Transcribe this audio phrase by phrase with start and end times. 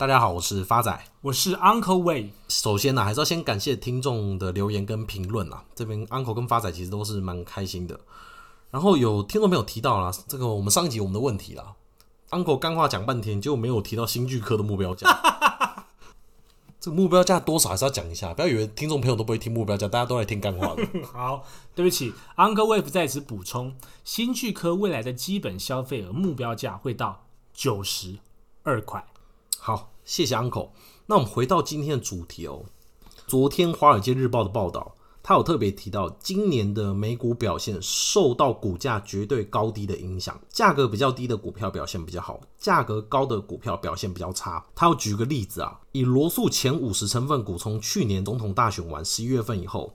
[0.00, 2.30] 大家好，我是发仔，我是 Uncle Wave。
[2.48, 8.00] 首先呢，还是要先感谢听众的留言跟评论啊，这边 Uncle 跟发仔其实都是蛮开心的。
[8.70, 11.74] 然后有听众朋友提到啦，这个我们上一集我们的问题啦
[12.30, 15.06] ，Uncle 干话讲半天，结果没有提到新剧科的目标价。
[16.80, 20.82] 这个目标价多少还是要讲一下，不要以为听众朋友都不会听目标价，大家都来听干话的。
[21.12, 21.44] 好，
[21.74, 28.16] 对不起，Uncle Wave 在此补充，新巨科未来的基本消费额目标价会到九十
[28.62, 29.04] 二块。
[29.62, 30.70] 好，谢谢 Uncle。
[31.06, 32.64] 那我们回到今天的主题哦。
[33.26, 44.64] 昨天《华尔街日报》的报道，它有特别提到，今年的美股表现受到股价绝对高低的影响，价格比较低的股票表现比较好，价格高的股票表现比较差。
[44.74, 49.94] 它要举个例子啊，以罗素前五十成分股从去年总统大选完十一月份以后，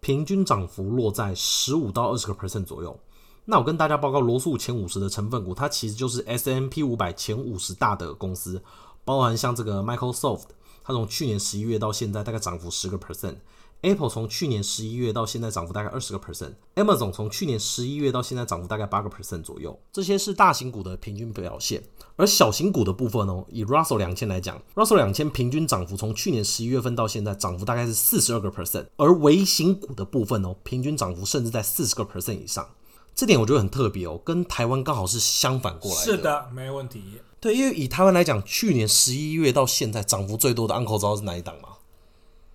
[0.00, 2.98] 平均涨幅落在十五到二十个 percent 左右。
[3.44, 8.62] 那我跟大家报告，罗素前五十的成分股，它其实就是 S M P 五百前五十大的公司。
[9.04, 10.44] 包含像这个 Microsoft，
[10.84, 19.76] 它从去年十一月到现在大概涨幅十个 percent；Apple 从去年十一月到现在涨幅大概二十个 percent；Amazon 从去年十一月到现在涨幅大概八个 percent 左右。
[19.92, 21.82] 这些是大型股的平均表现，
[22.16, 32.68] 而小型股的部分哦，以 Russell 两千来讲，Russell 两千平均涨幅从去年十一月份到现在涨幅大概是四十二个 percent，而微型股的部分哦，平均涨幅甚至在四十个 percent 以上。
[33.14, 36.02] 这点我觉得很特别哦，跟台湾刚好是相反过来的。
[36.04, 37.20] 是的，没问题。
[37.42, 41.70] 对，因为以台湾来讲，去年十一月到现在涨幅最多的 Uncle 知道是哪一档吗？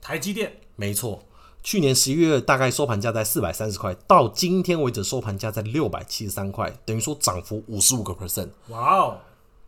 [0.00, 0.56] 台积电。
[0.74, 1.22] 没错，
[1.62, 8.48] 去年十一月大概收盘价在四百三十块，到今天为止收盘价在六百七十三块，等于说涨幅五十五个 percent。
[8.68, 9.18] 哇哦，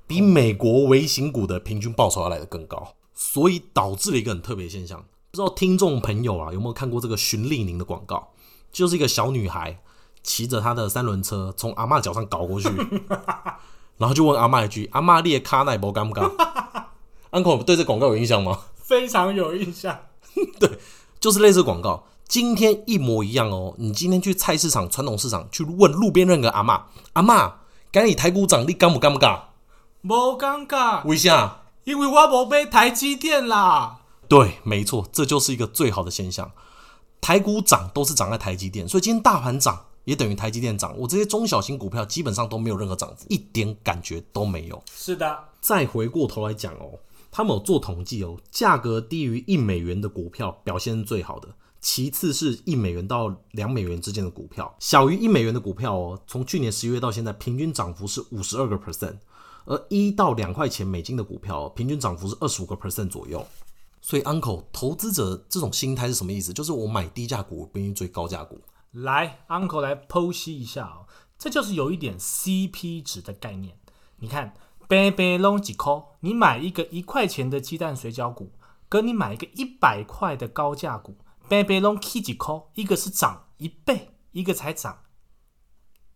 [0.06, 5.04] 比美国微型股的平均报酬要来得更高，所以导致了一个很特别的现象。
[5.30, 8.32] 不知道听众朋友啊有没有看过这个循利宁的广告？
[8.72, 9.78] 就是一个小女孩
[10.22, 12.70] 骑着她的三轮车从阿妈脚上搞过去。
[14.02, 16.04] 然后就问阿妈一句：“阿妈，你的卡奈不敢
[17.30, 18.58] ？”Uncle 对这广告有印象吗？
[18.74, 19.96] 非常有印象。
[20.58, 20.68] 对，
[21.20, 22.02] 就是类似广告。
[22.26, 23.74] 今天一模一样哦。
[23.78, 27.60] 你今天去菜市场、传统市场去问路边任何阿妈：“阿妈，
[27.92, 29.50] 今日台股涨，你尴不敢不敢？”
[30.02, 31.06] 无尴尬。
[31.06, 31.60] 为啥？
[31.84, 34.00] 因为我无买台积电啦。
[34.26, 36.50] 对，没错，这就是一个最好的现象。
[37.20, 39.84] 台股涨都是涨在台积电，所以今天大盘涨。
[40.04, 44.82] 也等于台积电涨，我这些中小型股票基本上都没有任何涨幅，一点感觉都没有。
[44.94, 46.98] 是的，再回过头来讲哦，
[47.30, 51.48] 他们有做统计哦，价格低于一美元的股票表现是最好的，
[51.80, 59.16] 其次是一美元到两美元之间的股票，小于一美元的股票哦，从去年十一月到现在平均涨幅是五十二个 percent，
[59.64, 63.46] 而一到两块钱美金的股票平均涨幅是二十五个 percent 左右。
[64.04, 66.52] 所以，Uncle，投资者这种心态是什么意思？
[66.52, 68.60] 就是我买低价股，不愿意追高价股。
[68.92, 71.06] 来，Uncle 来剖析一下哦，
[71.38, 73.78] 这就是有一点 CP 值的概念。
[74.18, 74.54] 你看，
[74.86, 78.52] 白白拢几块，你买一个一块钱的鸡蛋水饺股，
[78.90, 81.16] 跟你买一个一百块的高价股，
[81.48, 84.98] 白白拢起几块，一个是涨一倍，一个才涨，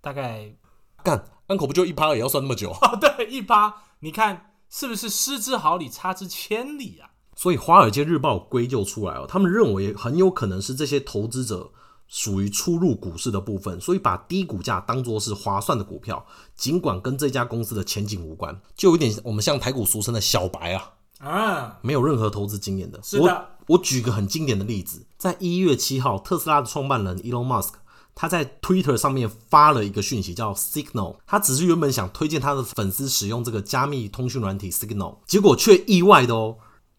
[0.03, 0.55] 大概
[1.03, 2.71] 干，Uncle 不就一趴也要算那么久？
[2.73, 7.11] 哦， 对，一趴，你看是不是失之毫厘，差之千里啊？
[7.35, 11.73] 所以《华尔街日报》归咎出来哦，他们认为很有可能是这些投资者。
[12.09, 16.25] 属于初入股市的部分，所以把低股价当作是划算的股票，
[16.55, 23.01] 尽管跟这家公司的前景无关，就有点我们像台股俗称的小白啊，啊，没有任何投资经验的。
[23.03, 27.73] 是的，我我举个很经典的例子，在一月七号，特斯拉的创办人 Elon Musk
[28.15, 36.57] 他在 Twitter 上面发了一个讯息叫 Signal，他只是原本想推荐他的粉丝使用这个加密通讯软体 Signal，结果却意外的哦。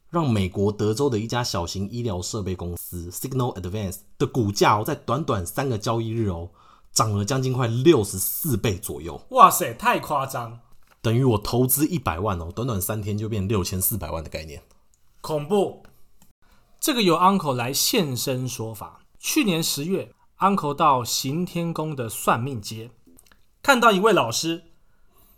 [0.09, 6.49] 让美国德州的一家小型医疗设备公司 Signal Advance 的股价哦，在短短三个交易日哦，
[6.93, 9.21] 涨了将近快六十四倍左右。
[9.29, 10.59] 哇塞，太夸张！
[11.01, 14.61] 等于我投资一百万哦，短短三天就变六千四百万的概念，
[15.21, 15.83] 恐怖！
[16.79, 19.01] 这个由 Uncle 来现身说法。
[19.19, 22.91] 去年十月，Uncle 到行天宫的算命街，
[23.61, 24.63] 看到一位老师，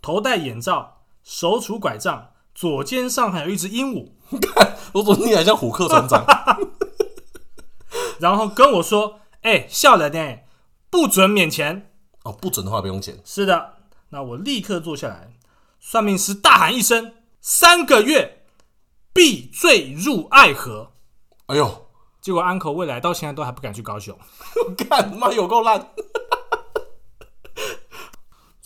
[0.02, 2.30] 头戴眼罩，手拄拐杖，
[2.60, 4.10] 左肩上还有一只鹦鹉。
[4.92, 6.26] 我怎么听起来像虎克船长？
[8.18, 10.40] 然后跟我说：“哎、欸，笑了呢，
[10.90, 11.90] 不准免钱
[12.24, 13.76] 哦，不准的话不用钱。”是的，
[14.10, 15.32] 那我立刻坐下来。
[15.78, 18.44] 算命师大喊一声：“三个月
[19.14, 20.92] 必坠入爱河。”
[21.48, 21.86] 哎呦！
[22.20, 24.14] 结果 Uncle 未来到现在都还不敢去高雄，
[24.76, 25.94] 干妈有够烂。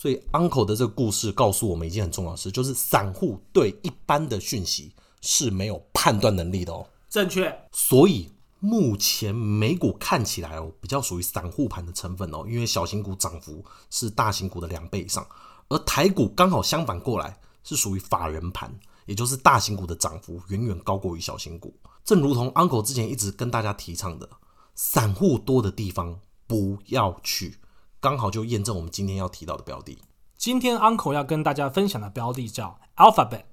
[0.04, 4.92] 所以 Uncle 的这个故事告诉我们一件很重要的事，就是散户对一般的讯息。
[5.22, 6.86] 是没有判断能力的哦。
[7.08, 7.50] 正确。
[7.72, 8.30] 所以
[8.60, 15.26] 目前美股看起来哦，比较属于散户盘的成分哦，因为小型股涨幅是大型股的两倍以上，
[15.70, 18.70] 而台股刚好相反过来，是属于法人盘，
[19.06, 21.74] 也就是大型股的涨幅远远高过于小型股。
[22.04, 24.28] 正如同 Uncle 之前一直跟大家提倡的，
[24.74, 27.56] 散户多的地方不要去，
[28.04, 29.96] 刚好就验证我们今天要提到的标的。
[30.36, 33.44] 今天 Uncle 要跟大家分享的标的叫 Alphabet，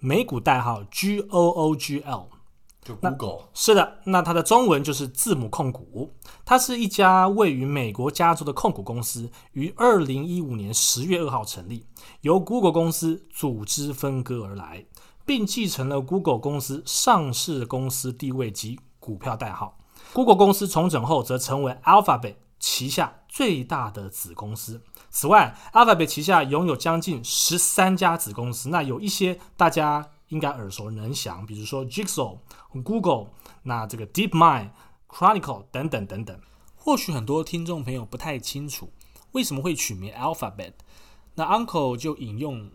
[0.00, 2.26] 美股代号 G O O G L。
[2.84, 6.10] 就 Google 是的，那它的中文就是字母控股。
[6.44, 11.86] 它是一家位于美国加州的控股公司，于二零一五年十月二号成立，
[12.22, 14.84] 由 Google 公司组织分割而来，
[15.24, 19.78] 并继承了 Google 公司上市公司地位及股票代号。
[20.12, 24.80] Google 公司重整后，则成为 Alphabet 旗下最大的子公司。
[25.10, 32.38] 此外，Alphabet 旗下拥有将近十三家子公司，那有一些大家应该耳熟能详，比如说 Jigsaw。
[32.84, 33.32] Google，
[33.64, 34.70] 那这个 DeepMind、
[35.08, 36.40] Chronicle 等等等等，
[36.76, 38.92] 或许很多听众朋友不太清楚
[39.32, 40.74] 为什么会取名 Alphabet。
[41.34, 42.70] 那 Uncle 就引用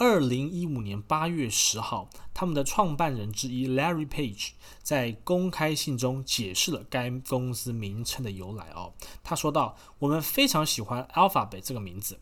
[0.00, 4.50] 二零一五年八月十号他们的创办人之一 Larry Page
[4.80, 8.92] 在公开信中解释了该公司名称的由来哦。
[9.24, 12.20] 他说道：“我们非常喜欢 Alphabet 这个名字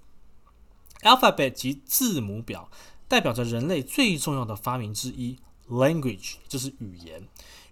[1.02, 2.70] ，Alphabet 即字母表，
[3.08, 5.38] 代表着人类最重要的发明之一。”
[5.69, 7.29] Language 就是语言，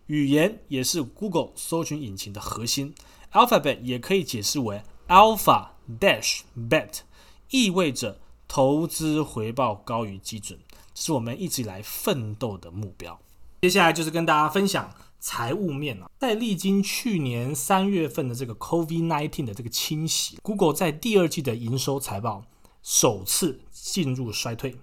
[0.06, 2.94] 语言也是 Google 搜寻引擎的核心。
[3.32, 5.68] Alphabet 也可以解释为 Alpha
[5.98, 6.98] Dash Bet，
[7.50, 8.20] 意味着
[8.54, 10.56] 投资回报高于基准，
[10.94, 13.20] 是我们一直以来奋斗的目标。
[13.62, 16.08] 接下来就是跟大家分享财务面了。
[16.20, 22.44] 在历经去年三月份的这个 COVID-19 的这个侵袭，Google 在第二季的营收财报
[22.80, 24.76] 首次进入衰退。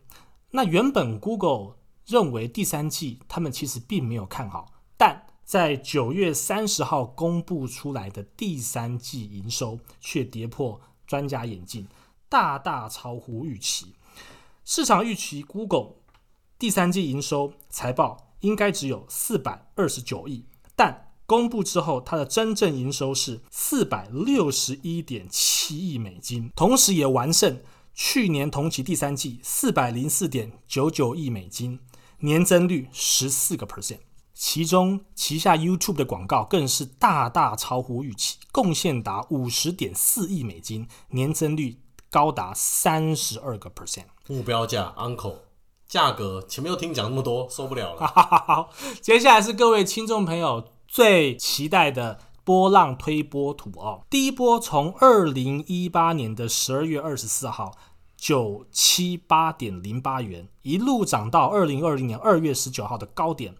[0.49, 11.87] 那原本 Google 认为第三季他们其实并没有看好，但在九月三十号公布出来的第三季营收却跌破专家眼镜，
[12.31, 13.93] 大大超乎预期。
[14.63, 15.95] 市场预期 Google
[16.57, 27.61] 第三季营收财报应该只有四百二十九亿，但公布之后，它的真正营收是四百六十一点七亿美金，同时也完胜
[27.93, 31.81] 去年同期第三季四百零四点九九亿美金。
[32.19, 33.99] 年增率十四个 percent，
[34.33, 41.79] 其中旗下 YouTube 的广告更是大大超乎预期，贡献达五十点四亿美金，年增率
[42.11, 44.05] 高达三十二个 percent。
[44.27, 45.37] 目标价 Uncle，
[45.87, 48.05] 价格前面又听讲那么多，受不了了。
[48.05, 48.69] 好，
[49.01, 54.03] 接下来是各位听众朋友最期待的波浪推波图哦。
[54.09, 57.71] 第一波从二零一八年的十二月二十四号。
[58.17, 63.55] 九七八点零八元，一路涨到二零二零年二月十九号的高点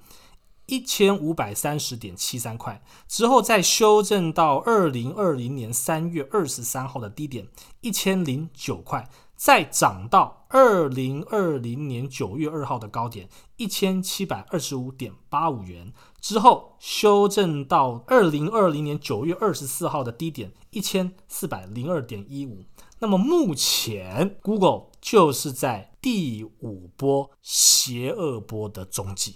[0.71, 7.49] 一千五百三十点七三块，之后再修正到二零二零年三月二十三号的低点
[7.81, 13.27] 一千零九块，再涨到二零二零年九月二号的高点
[13.57, 15.91] 一千七百二十五点八五元，
[16.21, 22.63] 之后修正到二零二零年九月二十四号的低点一千四百零二点一五。
[22.99, 29.35] 那么目前，Google 就是在第五波邪恶波的中继，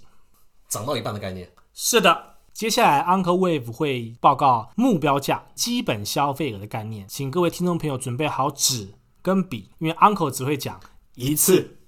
[0.68, 1.50] 涨到一半的概念。
[1.74, 10.80] 是的，接下来 Uncle Wave 会报告目标价、基本消费额的概念，请各位听众朋友准备好纸跟笔，因为 Uncle 只会讲
[11.14, 11.78] 一次。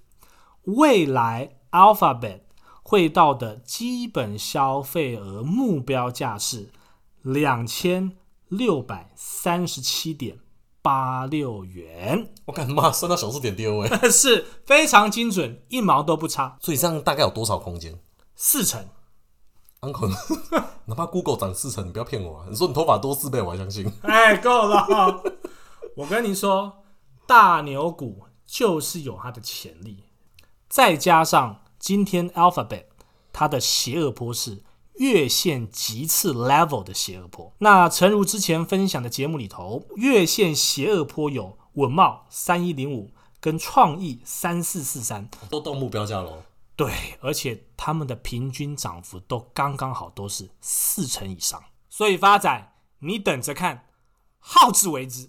[0.65, 2.41] 未来 Alphabet
[2.83, 6.71] 会到的基本消费额目标价是
[7.23, 8.17] 两千
[8.49, 10.39] 六百三十七点。
[10.81, 16.57] 八六元，我干嘛算到小数点丢哎， 是非常精准，一毛都不差。
[16.63, 17.99] 所以这样大概有多少空间？
[18.39, 18.83] 四成。
[19.81, 20.09] Uncle，
[20.87, 22.47] 哪怕 Google 涨四成，你不要骗我啊！
[22.49, 23.93] 你说你头发多四倍，我还相信。
[24.03, 25.23] 哎，够了！
[25.97, 26.85] 我跟你说，
[27.27, 30.05] 大牛股就是有它的潜力，
[30.69, 32.85] 再加上今天 Alphabet
[33.33, 34.63] 它的邪恶坡是。
[34.99, 46.43] 月线极次 level 的邪恶坡，那诚如之前分享的节目里头，月线邪恶坡有稳茂三一零五跟创意三四四三，都到目标价喽。
[46.79, 51.61] 对，而且他们的平均涨幅都刚刚好，都是四成以上。
[51.89, 53.87] 所以发展，你等着看，
[54.39, 55.29] 好自为之。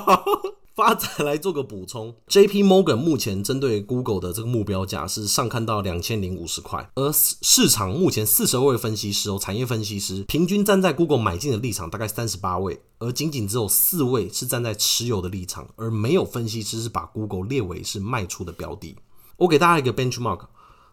[0.76, 2.62] 发仔来做个补充，J.P.
[2.62, 18.94] Morgan 目前针对 Google 的这个目标价是上看到两千零五十块，而市场目前四十二位分析师哦，产业分析师平均站在 Google 买进的立场大概三十八位，而仅仅只有四位是站在持有的立场，而没有分析师是把 Google 列为是卖出的标的。
[19.38, 20.46] 我给大家一个 benchmark，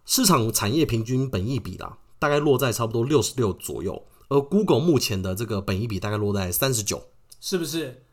[0.05, 7.01] 市场产业平均本益比啦，大概落在差不多六十六左右，而 Google 目前的这个本益比大概落在三十九，
[7.41, 8.03] 是不是？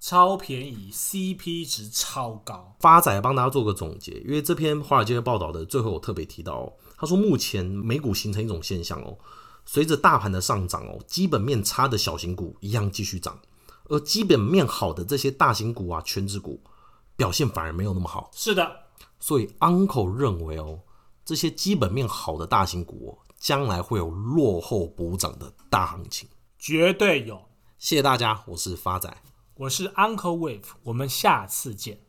[0.00, 2.74] 超便宜，CP 值超高。
[2.80, 9.16] 发仔帮大家做个总结，因为这篇华尔街的报道的最后我特别提到哦，他说目前美股形成一种现象哦，
[9.64, 13.38] 随着大盘的上涨哦，基本面差的小型股一样继续涨，
[13.84, 16.60] 而基本面好的这些大型股啊、权值股
[17.14, 18.28] 表现反而没有那么好。
[18.34, 18.68] 是的，
[19.20, 20.80] 所以 Uncle 认为哦，
[21.24, 26.28] 这些基本面好的大型股哦，将来会有落后补涨的大行情。
[26.58, 27.48] 绝对有，
[27.78, 29.16] 谢谢大家，我是发仔，
[29.54, 32.02] 我是 Uncle Wave，我们下次见。